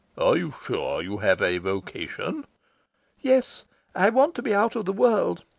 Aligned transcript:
"Are 0.17 0.35
you 0.35 0.51
sure 0.63 1.03
you 1.03 1.17
have 1.17 1.43
a 1.43 1.59
vocation?" 1.59 2.47
"Yes. 3.19 3.65
I 3.93 4.09
want 4.09 4.33
to 4.33 4.41
be 4.41 4.51
out 4.51 4.75
of 4.75 4.85
the 4.85 4.93
world. 4.93 5.43